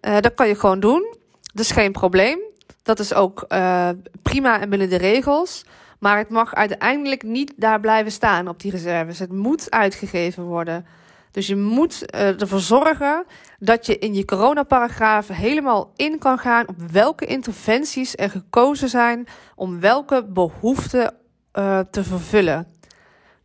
Uh, 0.01 0.19
dat 0.19 0.33
kan 0.33 0.47
je 0.47 0.55
gewoon 0.55 0.79
doen. 0.79 1.15
Dat 1.41 1.65
is 1.65 1.71
geen 1.71 1.91
probleem. 1.91 2.39
Dat 2.83 2.99
is 2.99 3.13
ook 3.13 3.45
uh, 3.49 3.89
prima 4.21 4.61
en 4.61 4.69
binnen 4.69 4.89
de 4.89 4.97
regels. 4.97 5.65
Maar 5.99 6.17
het 6.17 6.29
mag 6.29 6.55
uiteindelijk 6.55 7.23
niet 7.23 7.53
daar 7.55 7.79
blijven 7.79 8.11
staan 8.11 8.47
op 8.47 8.59
die 8.59 8.71
reserves. 8.71 9.19
Het 9.19 9.31
moet 9.31 9.71
uitgegeven 9.71 10.43
worden. 10.43 10.85
Dus 11.31 11.47
je 11.47 11.55
moet 11.55 12.15
uh, 12.15 12.41
ervoor 12.41 12.59
zorgen 12.59 13.25
dat 13.59 13.85
je 13.85 13.97
in 13.97 14.13
je 14.13 14.25
coronaparagraaf 14.25 15.27
helemaal 15.27 15.91
in 15.95 16.19
kan 16.19 16.37
gaan 16.37 16.67
op 16.67 16.75
welke 16.91 17.25
interventies 17.25 18.15
er 18.15 18.29
gekozen 18.29 18.89
zijn 18.89 19.27
om 19.55 19.79
welke 19.79 20.25
behoeften 20.25 21.25
uh, 21.57 21.79
te 21.91 22.03
vervullen. 22.03 22.67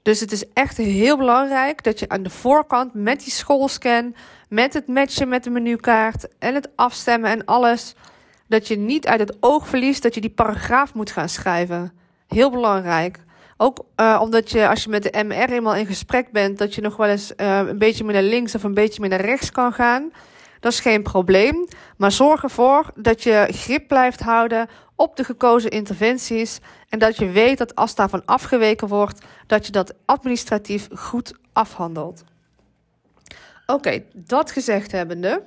Dus 0.02 0.20
het 0.20 0.32
is 0.32 0.44
echt 0.52 0.76
heel 0.76 1.16
belangrijk 1.16 1.84
dat 1.84 1.98
je 1.98 2.08
aan 2.08 2.22
de 2.22 2.30
voorkant 2.30 2.94
met 2.94 3.20
die 3.20 3.32
schoolscan, 3.32 4.14
met 4.48 4.74
het 4.74 4.86
matchen 4.86 5.28
met 5.28 5.44
de 5.44 5.50
menukaart 5.50 6.28
en 6.38 6.54
het 6.54 6.68
afstemmen 6.76 7.30
en 7.30 7.44
alles, 7.44 7.94
dat 8.46 8.68
je 8.68 8.78
niet 8.78 9.06
uit 9.06 9.20
het 9.20 9.36
oog 9.40 9.68
verliest 9.68 10.02
dat 10.02 10.14
je 10.14 10.20
die 10.20 10.30
paragraaf 10.30 10.94
moet 10.94 11.10
gaan 11.10 11.28
schrijven. 11.28 11.92
Heel 12.28 12.50
belangrijk. 12.50 13.18
Ook 13.56 13.84
uh, 13.96 14.18
omdat 14.22 14.50
je 14.50 14.68
als 14.68 14.82
je 14.82 14.90
met 14.90 15.02
de 15.02 15.24
MR 15.24 15.50
eenmaal 15.50 15.74
in 15.74 15.86
gesprek 15.86 16.32
bent, 16.32 16.58
dat 16.58 16.74
je 16.74 16.80
nog 16.80 16.96
wel 16.96 17.08
eens 17.08 17.32
uh, 17.36 17.58
een 17.58 17.78
beetje 17.78 18.04
meer 18.04 18.12
naar 18.12 18.22
links 18.22 18.54
of 18.54 18.62
een 18.62 18.74
beetje 18.74 19.00
meer 19.00 19.10
naar 19.10 19.20
rechts 19.20 19.50
kan 19.50 19.72
gaan. 19.72 20.12
Dat 20.62 20.72
is 20.72 20.80
geen 20.80 21.02
probleem. 21.02 21.66
Maar 21.96 22.12
zorg 22.12 22.42
ervoor 22.42 22.90
dat 22.94 23.22
je 23.22 23.48
grip 23.50 23.88
blijft 23.88 24.20
houden 24.20 24.68
op 24.96 25.16
de 25.16 25.24
gekozen 25.24 25.70
interventies. 25.70 26.58
En 26.88 26.98
dat 26.98 27.16
je 27.16 27.30
weet 27.30 27.58
dat 27.58 27.74
als 27.74 27.94
daarvan 27.94 28.22
afgeweken 28.24 28.88
wordt, 28.88 29.20
dat 29.46 29.66
je 29.66 29.72
dat 29.72 29.94
administratief 30.04 30.88
goed 30.94 31.34
afhandelt. 31.52 32.24
Oké, 33.66 34.02
dat 34.12 34.50
gezegd 34.50 34.92
hebbende. 34.92 35.42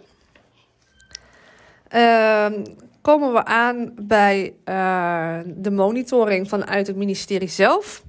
Uh, 1.96 2.46
komen 3.02 3.34
we 3.34 3.46
aan 3.46 3.92
bij 4.02 4.54
uh, 4.66 5.40
de 5.46 5.72
monitoring 5.72 6.50
vanuit 6.50 6.88
het 6.88 6.96
ministerie 6.96 7.48
zelf. 7.48 8.04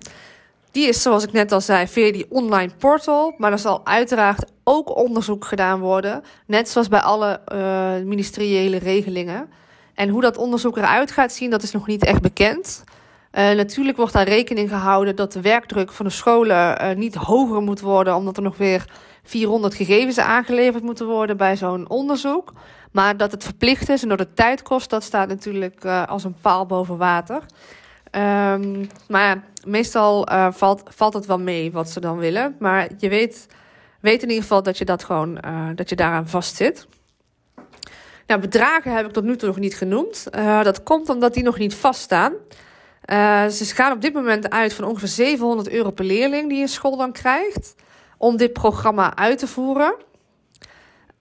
Die 0.70 0.88
is, 0.88 1.02
zoals 1.02 1.24
ik 1.24 1.32
net 1.32 1.52
al 1.52 1.60
zei, 1.60 1.86
via 1.86 2.12
die 2.12 2.30
online 2.30 2.72
portal. 2.78 3.34
Maar 3.38 3.52
er 3.52 3.58
zal 3.58 3.86
uiteraard 3.86 4.54
ook 4.68 4.96
onderzoek 4.96 5.44
gedaan 5.44 5.80
worden. 5.80 6.22
Net 6.46 6.68
zoals 6.68 6.88
bij 6.88 7.00
alle 7.00 7.40
uh, 7.52 8.04
ministeriële 8.04 8.78
regelingen. 8.78 9.48
En 9.94 10.08
hoe 10.08 10.20
dat 10.20 10.36
onderzoek 10.36 10.76
eruit 10.76 11.10
gaat 11.10 11.32
zien, 11.32 11.50
dat 11.50 11.62
is 11.62 11.72
nog 11.72 11.86
niet 11.86 12.04
echt 12.04 12.20
bekend. 12.20 12.84
Uh, 13.32 13.50
natuurlijk 13.50 13.96
wordt 13.96 14.12
daar 14.12 14.28
rekening 14.28 14.68
gehouden 14.68 15.16
dat 15.16 15.32
de 15.32 15.40
werkdruk 15.40 15.92
van 15.92 16.06
de 16.06 16.12
scholen 16.12 16.82
uh, 16.82 16.96
niet 16.96 17.14
hoger 17.14 17.62
moet 17.62 17.80
worden, 17.80 18.16
omdat 18.16 18.36
er 18.36 18.42
nog 18.42 18.56
weer 18.56 18.84
400 19.22 19.74
gegevens 19.74 20.18
aangeleverd 20.18 20.82
moeten 20.82 21.06
worden 21.06 21.36
bij 21.36 21.56
zo'n 21.56 21.88
onderzoek. 21.88 22.52
Maar 22.92 23.16
dat 23.16 23.32
het 23.32 23.44
verplicht 23.44 23.88
is 23.88 24.02
en 24.02 24.08
dat 24.08 24.18
het 24.18 24.36
tijd 24.36 24.62
kost, 24.62 24.90
dat 24.90 25.02
staat 25.02 25.28
natuurlijk 25.28 25.84
als 25.84 26.24
een 26.24 26.36
paal 26.40 26.66
boven 26.66 26.96
water. 26.96 27.42
Um, 28.10 28.88
maar 29.08 29.44
meestal 29.64 30.32
uh, 30.32 30.46
valt, 30.50 30.82
valt 30.88 31.14
het 31.14 31.26
wel 31.26 31.38
mee 31.38 31.72
wat 31.72 31.90
ze 31.90 32.00
dan 32.00 32.16
willen. 32.16 32.56
Maar 32.58 32.88
je 32.98 33.08
weet, 33.08 33.46
weet 34.00 34.22
in 34.22 34.28
ieder 34.28 34.42
geval 34.42 34.62
dat 34.62 34.78
je 34.78 34.84
dat 34.84 35.04
gewoon 35.04 35.38
uh, 35.44 35.68
dat 35.74 35.88
je 35.88 35.96
daaraan 35.96 36.28
vastzit. 36.28 36.86
Nou, 38.26 38.40
bedragen 38.40 38.92
heb 38.92 39.06
ik 39.06 39.12
tot 39.12 39.24
nu 39.24 39.36
toe 39.36 39.48
nog 39.48 39.58
niet 39.58 39.76
genoemd. 39.76 40.26
Uh, 40.34 40.62
dat 40.62 40.82
komt 40.82 41.08
omdat 41.08 41.34
die 41.34 41.42
nog 41.42 41.58
niet 41.58 41.74
vaststaan. 41.74 42.32
Uh, 42.32 43.46
ze 43.46 43.64
gaan 43.64 43.92
op 43.92 44.00
dit 44.00 44.12
moment 44.12 44.50
uit 44.50 44.72
van 44.74 44.84
ongeveer 44.84 45.08
700 45.08 45.68
euro 45.68 45.90
per 45.90 46.04
leerling 46.04 46.48
die 46.48 46.62
een 46.62 46.68
school 46.68 46.96
dan 46.96 47.12
krijgt. 47.12 47.74
Om 48.18 48.36
dit 48.36 48.52
programma 48.52 49.16
uit 49.16 49.38
te 49.38 49.46
voeren. 49.46 49.94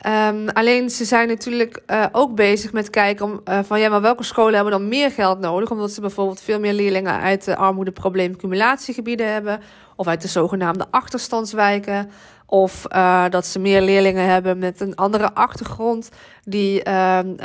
Um, 0.08 0.50
alleen 0.50 0.90
ze 0.90 1.06
zijn 1.06 1.28
natuurlijk 1.28 1.82
ook 2.12 2.36
bezig 2.36 2.74
met 2.74 2.90
kijken 2.90 3.26
om, 3.26 3.42
van 3.64 3.80
ja, 3.80 3.90
maar 3.90 4.02
welke 4.02 4.24
scholen 4.24 4.54
hebben 4.54 4.72
dan 4.72 4.88
meer 4.88 5.12
geld 5.12 5.40
nodig? 5.40 5.72
Omdat 5.72 5.92
ze 5.92 6.02
bijvoorbeeld 6.02 6.42
veel 6.42 6.60
meer 6.60 6.74
leerlingen 6.74 7.20
uit 7.20 7.46
de 7.46 7.56
armoedeprobleemcumulatiegebieden 7.56 9.32
hebben. 9.32 9.62
Of 9.96 10.08
uit 10.08 10.22
de 10.22 10.28
zogenaamde 10.28 10.86
achterstandswijken. 10.92 12.10
Of 12.46 12.86
uh, 12.92 13.30
dat 13.30 13.46
ze 13.46 13.60
meer 13.60 13.82
leerlingen 13.82 14.26
hebben 14.28 14.58
met 14.58 14.82
een 14.82 14.96
andere 14.96 15.34
achtergrond. 15.34 16.10
Die, 16.44 16.82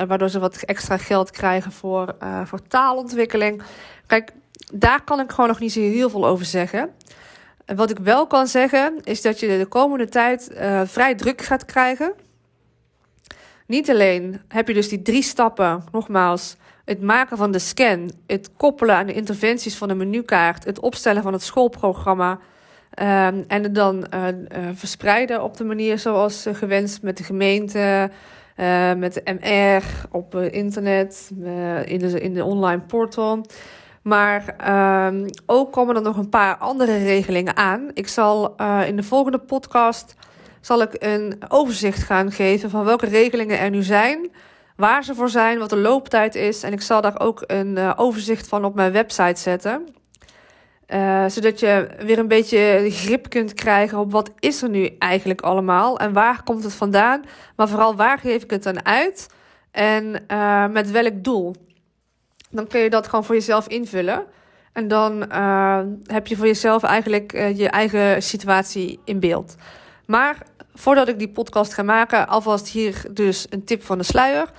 waardoor 0.06 0.28
ze 0.28 0.38
wat 0.38 0.56
extra 0.56 0.96
geld 0.96 1.30
krijgen 1.30 1.72
voor, 1.72 2.16
voor 2.44 2.62
taalontwikkeling. 2.68 3.62
Kijk, 4.06 4.32
daar 4.72 5.04
kan 5.04 5.20
ik 5.20 5.30
gewoon 5.30 5.48
nog 5.48 5.60
niet 5.60 5.72
zo 5.72 5.80
heel 5.80 6.10
veel 6.10 6.26
over 6.26 6.44
zeggen. 6.44 6.90
Wat 7.66 7.90
ik 7.90 7.98
wel 7.98 8.26
kan 8.26 8.46
zeggen, 8.46 8.98
is 9.02 9.22
dat 9.22 9.40
je 9.40 9.58
de 9.58 9.66
komende 9.66 10.08
tijd 10.08 10.50
vrij 10.84 11.14
druk 11.14 11.42
gaat 11.42 11.64
krijgen. 11.64 12.12
Niet 13.66 13.90
alleen 13.90 14.40
heb 14.48 14.68
je 14.68 14.74
dus 14.74 14.88
die 14.88 15.02
drie 15.02 15.22
stappen, 15.22 15.84
nogmaals, 15.92 16.56
het 16.84 17.02
maken 17.02 17.36
van 17.36 17.52
de 17.52 17.58
scan, 17.58 18.10
het 18.26 18.50
koppelen 18.56 18.96
aan 18.96 19.06
de 19.06 19.12
interventies 19.12 19.76
van 19.76 19.88
de 19.88 19.94
menukaart, 19.94 20.64
het 20.64 20.80
opstellen 20.80 21.22
van 21.22 21.32
het 21.32 21.42
schoolprogramma 21.42 22.38
um, 22.98 23.44
en 23.46 23.62
het 23.62 23.74
dan 23.74 24.06
uh, 24.14 24.26
verspreiden 24.72 25.42
op 25.42 25.56
de 25.56 25.64
manier 25.64 25.98
zoals 25.98 26.46
uh, 26.46 26.54
gewenst 26.54 27.02
met 27.02 27.16
de 27.16 27.24
gemeente, 27.24 28.10
met 28.96 29.14
de 29.14 29.38
MR 29.40 29.82
op 30.10 30.34
internet, 30.34 31.30
in, 31.84 31.98
de, 31.98 32.20
in 32.20 32.34
de 32.34 32.44
online 32.44 32.80
portal. 32.80 33.46
Maar 34.02 34.56
uh, 34.68 35.28
ook 35.46 35.72
komen 35.72 35.96
er 35.96 36.02
nog 36.02 36.16
een 36.16 36.28
paar 36.28 36.56
andere 36.56 36.96
regelingen 36.96 37.56
aan. 37.56 37.90
Ik 37.94 38.08
zal 38.08 38.54
in 38.86 38.96
de 38.96 39.02
volgende 39.02 39.38
podcast 39.38 40.14
zal 40.60 40.82
ik 40.82 40.96
een 40.98 41.42
overzicht 41.48 42.02
gaan 42.02 42.32
geven 42.32 42.70
van 42.70 42.84
welke 42.84 43.06
regelingen 43.06 43.58
er 43.58 43.70
nu 43.70 43.82
zijn, 43.82 44.30
waar 44.76 45.04
ze 45.04 45.14
voor 45.14 45.28
zijn, 45.28 45.58
wat 45.58 45.70
de 45.70 45.76
looptijd 45.76 46.34
is. 46.34 46.62
En 46.62 46.72
ik 46.72 46.82
zal 46.82 47.00
daar 47.00 47.20
ook 47.20 47.44
een 47.46 47.96
overzicht 47.96 48.48
van 48.48 48.64
op 48.64 48.74
mijn 48.74 48.92
website 48.92 49.40
zetten. 49.40 49.99
Uh, 50.92 51.24
zodat 51.28 51.60
je 51.60 51.88
weer 51.98 52.18
een 52.18 52.28
beetje 52.28 52.86
grip 52.90 53.28
kunt 53.28 53.54
krijgen 53.54 53.98
op 53.98 54.12
wat 54.12 54.30
is 54.38 54.62
er 54.62 54.68
nu 54.68 54.96
eigenlijk 54.98 55.40
allemaal 55.40 55.98
en 55.98 56.12
waar 56.12 56.42
komt 56.42 56.64
het 56.64 56.74
vandaan. 56.74 57.24
Maar 57.56 57.68
vooral 57.68 57.96
waar 57.96 58.18
geef 58.18 58.42
ik 58.42 58.50
het 58.50 58.62
dan 58.62 58.84
uit 58.84 59.28
en 59.70 60.24
uh, 60.28 60.66
met 60.66 60.90
welk 60.90 61.24
doel. 61.24 61.54
Dan 62.50 62.66
kun 62.66 62.80
je 62.80 62.90
dat 62.90 63.08
gewoon 63.08 63.24
voor 63.24 63.34
jezelf 63.34 63.68
invullen. 63.68 64.24
En 64.72 64.88
dan 64.88 65.24
uh, 65.32 65.80
heb 66.06 66.26
je 66.26 66.36
voor 66.36 66.46
jezelf 66.46 66.82
eigenlijk 66.82 67.32
je 67.32 67.68
eigen 67.68 68.22
situatie 68.22 69.00
in 69.04 69.20
beeld. 69.20 69.54
Maar 70.06 70.36
voordat 70.74 71.08
ik 71.08 71.18
die 71.18 71.28
podcast 71.28 71.74
ga 71.74 71.82
maken, 71.82 72.28
alvast 72.28 72.68
hier 72.68 73.04
dus 73.10 73.46
een 73.50 73.64
tip 73.64 73.82
van 73.82 73.98
de 73.98 74.04
sluier. 74.04 74.50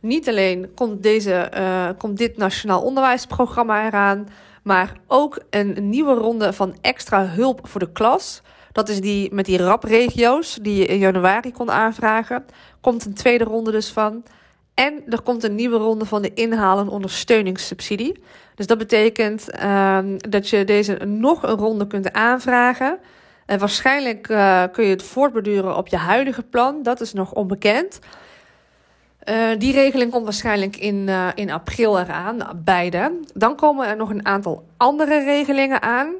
Niet 0.00 0.28
alleen 0.28 0.74
komt, 0.74 1.02
deze, 1.02 1.52
komt 1.98 2.18
dit 2.18 2.36
Nationaal 2.36 2.82
Onderwijsprogramma 2.82 3.86
eraan 3.86 4.28
maar 4.62 4.92
ook 5.06 5.42
een 5.50 5.88
nieuwe 5.88 6.14
ronde 6.14 6.52
van 6.52 6.76
extra 6.80 7.26
hulp 7.26 7.60
voor 7.62 7.80
de 7.80 7.92
klas. 7.92 8.42
Dat 8.72 8.88
is 8.88 9.00
die 9.00 9.34
met 9.34 9.44
die 9.44 9.58
RAP-regio's 9.58 10.58
die 10.62 10.76
je 10.76 10.86
in 10.86 10.98
januari 10.98 11.52
kon 11.52 11.70
aanvragen. 11.70 12.44
Komt 12.80 13.04
een 13.04 13.14
tweede 13.14 13.44
ronde 13.44 13.70
dus 13.70 13.88
van. 13.88 14.22
En 14.74 15.02
er 15.08 15.22
komt 15.22 15.44
een 15.44 15.54
nieuwe 15.54 15.76
ronde 15.76 16.04
van 16.04 16.22
de 16.22 16.34
inhalen 16.34 16.88
ondersteuningssubsidie. 16.88 18.22
Dus 18.54 18.66
dat 18.66 18.78
betekent 18.78 19.46
uh, 19.62 19.98
dat 20.16 20.48
je 20.48 20.64
deze 20.64 20.94
nog 21.04 21.42
een 21.42 21.56
ronde 21.56 21.86
kunt 21.86 22.12
aanvragen. 22.12 22.98
En 23.46 23.58
waarschijnlijk 23.58 24.28
uh, 24.28 24.64
kun 24.72 24.84
je 24.84 24.90
het 24.90 25.02
voortborduren 25.02 25.76
op 25.76 25.88
je 25.88 25.96
huidige 25.96 26.42
plan. 26.42 26.82
Dat 26.82 27.00
is 27.00 27.12
nog 27.12 27.32
onbekend. 27.32 27.98
Uh, 29.28 29.48
die 29.58 29.72
regeling 29.72 30.10
komt 30.10 30.24
waarschijnlijk 30.24 30.76
in, 30.76 31.06
uh, 31.08 31.28
in 31.34 31.50
april 31.50 31.98
eraan, 31.98 32.62
beide. 32.64 33.20
Dan 33.34 33.56
komen 33.56 33.86
er 33.86 33.96
nog 33.96 34.10
een 34.10 34.26
aantal 34.26 34.66
andere 34.76 35.24
regelingen 35.24 35.82
aan. 35.82 36.14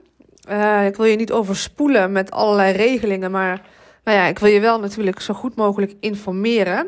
Uh, 0.51 0.87
ik 0.87 0.97
wil 0.97 1.07
je 1.07 1.17
niet 1.17 1.33
overspoelen 1.33 2.13
met 2.13 2.31
allerlei 2.31 2.73
regelingen, 2.73 3.31
maar 3.31 3.63
nou 4.05 4.19
ja, 4.19 4.25
ik 4.25 4.39
wil 4.39 4.51
je 4.51 4.61
wel 4.61 4.81
natuurlijk 4.81 5.21
zo 5.21 5.35
goed 5.35 5.57
mogelijk 5.57 5.95
informeren. 6.01 6.87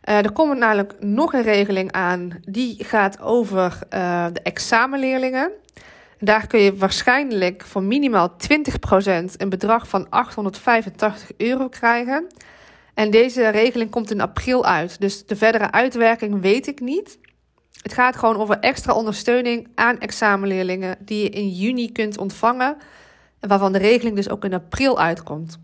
er 0.00 0.32
komt 0.32 0.58
namelijk 0.58 0.94
nog 1.00 1.32
een 1.32 1.42
regeling 1.42 1.92
aan, 1.92 2.40
die 2.44 2.84
gaat 2.84 3.20
over 3.20 3.78
de 4.32 4.40
examenleerlingen. 4.42 5.50
Daar 6.18 6.46
kun 6.46 6.60
je 6.60 6.76
waarschijnlijk 6.76 7.62
voor 7.64 7.82
minimaal 7.82 8.30
20% 8.30 8.34
een 9.36 9.48
bedrag 9.48 9.88
van 9.88 10.06
885 10.08 11.30
euro 11.36 11.68
krijgen. 11.68 12.26
En 12.94 13.10
deze 13.10 13.48
regeling 13.48 13.90
komt 13.90 14.10
in 14.10 14.20
april 14.20 14.64
uit. 14.64 15.00
Dus 15.00 15.26
de 15.26 15.36
verdere 15.36 15.70
uitwerking 15.70 16.40
weet 16.40 16.66
ik 16.66 16.80
niet. 16.80 17.18
Het 17.82 17.92
gaat 17.92 18.16
gewoon 18.16 18.36
over 18.36 18.58
extra 18.58 18.92
ondersteuning 18.92 19.68
aan 19.74 19.98
examenleerlingen 19.98 20.96
die 21.00 21.22
je 21.22 21.28
in 21.28 21.48
juni 21.48 21.92
kunt 21.92 22.18
ontvangen. 22.18 22.76
En 23.40 23.48
waarvan 23.48 23.72
de 23.72 23.78
regeling 23.78 24.16
dus 24.16 24.30
ook 24.30 24.44
in 24.44 24.54
april 24.54 24.98
uitkomt. 24.98 25.58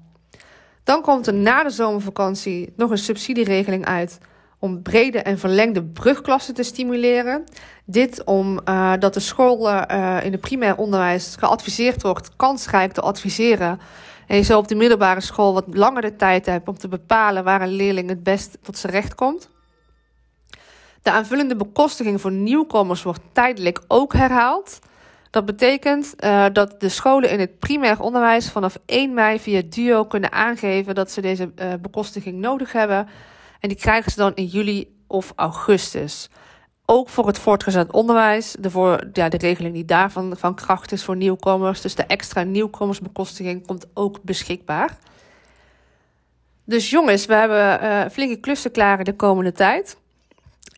Dan 0.85 1.03
komt 1.03 1.27
er 1.27 1.35
na 1.35 1.63
de 1.63 1.71
zomervakantie 1.71 2.73
nog 2.77 2.91
een 2.91 2.99
subsidieregeling 2.99 3.85
uit 3.85 4.19
om 4.59 4.83
brede 4.83 5.19
en 5.19 5.39
verlengde 5.39 5.85
brugklassen 5.85 6.55
te 6.55 6.63
stimuleren. 6.63 7.45
Dit 7.85 8.25
omdat 8.25 8.69
uh, 8.69 8.93
dat 8.99 9.15
de 9.15 9.21
scholen 9.21 9.87
uh, 9.93 10.25
in 10.25 10.33
het 10.33 10.41
primair 10.41 10.77
onderwijs 10.77 11.37
geadviseerd 11.39 12.03
wordt 12.03 12.37
kansrijk 12.37 12.93
te 12.93 13.01
adviseren 13.01 13.81
en 14.27 14.37
je 14.37 14.43
zo 14.43 14.59
op 14.59 14.69
de 14.69 14.75
middelbare 14.75 15.21
school 15.21 15.55
wat 15.55 15.65
langer 15.67 16.03
de 16.03 16.17
tijd 16.17 16.47
hebt 16.47 16.69
om 16.69 16.79
te 16.79 16.89
bepalen 16.89 17.45
waar 17.45 17.63
een 17.63 17.73
leerling 17.73 18.09
het 18.09 18.23
best 18.23 18.59
tot 18.63 18.79
zijn 18.79 18.93
recht 18.93 19.15
komt. 19.15 19.51
De 21.03 21.11
aanvullende 21.11 21.57
bekostiging 21.57 22.21
voor 22.21 22.33
nieuwkomers 22.33 23.03
wordt 23.03 23.21
tijdelijk 23.33 23.81
ook 23.89 24.13
herhaald. 24.13 24.79
Dat 25.31 25.45
betekent 25.45 26.15
uh, 26.19 26.47
dat 26.53 26.81
de 26.81 26.89
scholen 26.89 27.31
in 27.31 27.41
het 27.41 27.59
primair 27.59 28.01
onderwijs 28.01 28.51
vanaf 28.51 28.79
1 28.87 29.15
mei 29.15 29.41
via 29.41 29.63
DUO 29.69 30.05
kunnen 30.05 30.33
aangeven 30.33 30.95
dat 30.95 31.11
ze 31.11 31.21
deze 31.21 31.53
uh, 31.57 31.73
bekostiging 31.81 32.39
nodig 32.39 32.73
hebben. 32.73 33.09
En 33.61 33.69
die 33.69 33.79
krijgen 33.79 34.11
ze 34.11 34.19
dan 34.19 34.35
in 34.35 34.45
juli 34.45 34.97
of 35.07 35.33
augustus. 35.37 36.29
Ook 36.89 37.09
voor 37.09 37.27
het 37.27 37.39
voortgezet 37.39 37.93
onderwijs, 37.93 38.57
de, 38.59 38.71
voor, 38.71 39.09
ja, 39.13 39.29
de 39.29 39.37
regeling 39.37 39.75
die 39.75 39.85
daarvan 39.85 40.37
van 40.37 40.55
kracht 40.55 40.93
is 40.93 41.05
voor 41.05 41.17
nieuwkomers, 41.17 41.81
dus 41.81 41.95
de 41.95 42.03
extra 42.03 42.43
nieuwkomersbekostiging 42.43 43.67
komt 43.67 43.87
ook 43.95 44.19
beschikbaar. 44.23 44.97
Dus 46.65 46.91
jongens, 46.91 47.27
we 47.27 47.35
hebben 47.35 47.85
uh, 47.85 48.01
flinke 48.13 48.37
klussen 48.37 48.71
klaar 48.71 49.05
de 49.05 49.15
komende 49.15 49.53
tijd. 49.53 49.97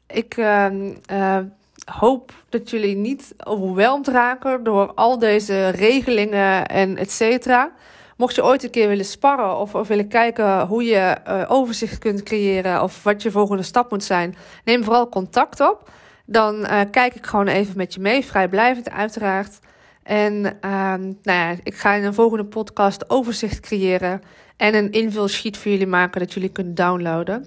Ik 0.07 0.37
uh, 0.37 0.67
uh, 1.13 1.39
hoop 1.85 2.33
dat 2.49 2.71
jullie 2.71 2.97
niet 2.97 3.35
overweldigd 3.45 4.17
raken 4.17 4.65
door 4.65 4.93
al 4.95 5.19
deze 5.19 5.69
regelingen 5.69 6.67
en 6.67 6.97
et 6.97 7.11
cetera. 7.11 7.73
Mocht 8.19 8.35
je 8.35 8.45
ooit 8.45 8.65
een 8.65 8.71
keer 8.71 8.89
willen 8.89 9.05
sparren 9.05 9.59
of, 9.59 9.75
of 9.75 9.89
willen 9.89 10.09
kijken 10.09 10.67
hoe 10.67 10.85
je 10.85 11.17
uh, 11.29 11.45
overzicht 11.49 11.99
kunt 11.99 12.23
creëren 12.23 12.83
of 12.83 13.03
wat 13.03 13.23
je 13.23 13.31
volgende 13.31 13.63
stap 13.63 13.91
moet 13.91 14.05
zijn, 14.05 14.37
neem 14.65 14.85
vooral 14.85 15.09
contact 15.09 15.61
op. 15.61 15.91
Dan 16.27 16.61
uh, 16.61 16.81
kijk 16.91 17.15
ik 17.15 17.27
gewoon 17.27 17.47
even 17.47 17.77
met 17.77 17.95
je 17.95 18.01
mee, 18.01 18.25
vrijblijvend 18.25 18.91
uiteraard. 18.91 19.59
En 20.03 20.33
uh, 20.35 20.51
nou 20.95 21.15
ja, 21.23 21.55
ik 21.63 21.75
ga 21.75 21.95
in 21.95 22.05
een 22.05 22.15
volgende 22.15 22.45
podcast 22.45 23.11
overzicht 23.11 23.61
creëren 23.61 24.23
en 24.57 24.75
een 24.75 24.91
invulsheet 24.91 25.57
voor 25.57 25.71
jullie 25.71 25.87
maken 25.87 26.21
dat 26.21 26.33
jullie 26.33 26.53
kunnen 26.53 26.75
downloaden. 26.75 27.47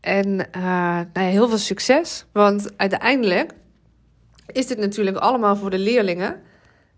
En 0.00 0.28
uh, 0.28 0.62
nou 0.62 1.06
ja, 1.12 1.20
heel 1.20 1.48
veel 1.48 1.58
succes, 1.58 2.26
want 2.32 2.70
uiteindelijk 2.76 3.52
is 4.46 4.66
dit 4.66 4.78
natuurlijk 4.78 5.16
allemaal 5.16 5.56
voor 5.56 5.70
de 5.70 5.78
leerlingen. 5.78 6.40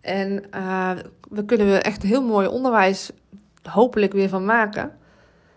En 0.02 0.44
uh, 0.54 0.90
we 1.28 1.44
kunnen 1.44 1.66
er 1.66 1.82
echt 1.82 2.02
heel 2.02 2.22
mooi 2.22 2.46
onderwijs 2.46 3.10
hopelijk 3.62 4.12
weer 4.12 4.28
van 4.28 4.44
maken. 4.44 4.98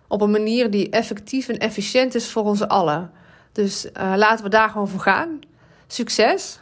Op 0.08 0.22
een 0.22 0.32
manier 0.32 0.72
die 0.72 0.90
effectief 0.90 1.48
en 1.48 1.58
efficiënt 1.58 2.16
is 2.16 2.32
voor 2.32 2.44
ons 2.44 2.68
allen. 2.68 3.12
Dus 3.52 3.86
uh, 3.86 4.14
laten 4.16 4.44
we 4.44 4.50
daar 4.50 4.70
gewoon 4.70 4.88
voor 4.88 5.00
gaan. 5.00 5.40
Succes! 5.88 6.60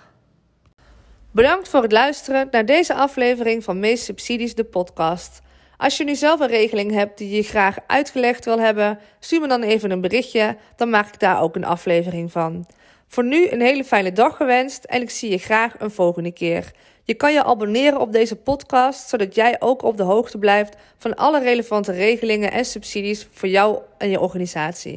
Bedankt 1.32 1.68
voor 1.68 1.82
het 1.82 1.92
luisteren 1.92 2.48
naar 2.52 2.66
deze 2.66 2.94
aflevering 2.94 3.64
van 3.64 3.80
Meest 3.80 4.04
Subsidies, 4.04 4.56
de 4.56 4.64
podcast. 4.64 5.42
Als 5.78 5.98
je 5.98 6.04
nu 6.04 6.16
zelf 6.16 6.40
een 6.40 6.48
regeling 6.48 6.92
hebt 6.92 7.18
die 7.18 7.36
je 7.36 7.44
graag 7.44 7.78
uitgelegd 7.88 8.46
wil 8.46 8.60
hebben, 8.60 9.00
stuur 9.20 9.42
me 9.42 9.48
dan 9.48 9.62
even 9.62 9.92
een 9.92 10.02
berichtje, 10.02 10.58
dan 10.76 10.90
maak 10.90 11.08
ik 11.08 11.20
daar 11.20 11.42
ook 11.42 11.56
een 11.56 11.66
aflevering 11.66 12.32
van. 12.32 12.66
Voor 13.08 13.24
nu 13.24 13.50
een 13.50 13.62
hele 13.62 13.84
fijne 13.84 14.12
dag 14.12 14.36
gewenst 14.36 14.84
en 14.84 15.02
ik 15.02 15.10
zie 15.10 15.30
je 15.30 15.38
graag 15.38 15.80
een 15.80 15.92
volgende 15.92 16.32
keer. 16.32 16.72
Je 17.06 17.14
kan 17.14 17.34
je 17.34 17.44
abonneren 17.44 18.00
op 18.00 18.12
deze 18.12 18.36
podcast, 18.36 19.10
zodat 19.10 19.36
jij 19.36 19.56
ook 19.60 19.84
op 19.84 19.98
de 19.98 20.04
hoogte 20.04 20.38
blijft 20.38 20.76
van 20.98 21.16
alle 21.16 21.40
relevante 21.40 21.92
regelingen 21.92 22.52
en 22.52 22.66
subsidies 22.66 23.28
voor 23.32 23.50
jou 23.50 23.78
en 23.98 24.10
je 24.10 24.20
organisatie. 24.20 24.92